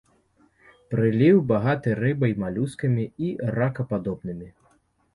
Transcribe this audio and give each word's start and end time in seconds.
Праліў 0.93 1.37
багаты 1.53 1.95
рыбай, 2.03 2.35
малюскамі 2.47 3.09
і 3.29 3.33
ракападобнымі. 3.61 4.55